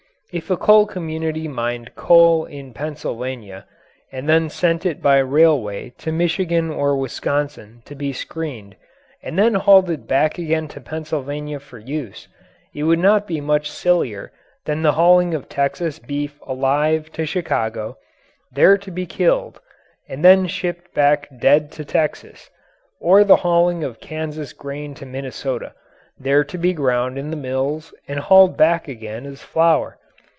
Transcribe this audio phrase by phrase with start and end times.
[0.33, 3.65] If a coal community mined coal in Pennsylvania,
[4.13, 8.77] and then sent it by railway to Michigan or Wisconsin to be screened,
[9.21, 12.29] and then hauled it back again to Pennsylvania for use,
[12.73, 14.31] it would not be much sillier
[14.63, 17.97] than the hauling of Texas beef alive to Chicago,
[18.53, 19.59] there to be killed,
[20.07, 22.49] and then shipped back dead to Texas;
[23.01, 25.73] or the hauling of Kansas grain to Minnesota,
[26.17, 29.97] there to be ground in the mills and hauled back again as flour.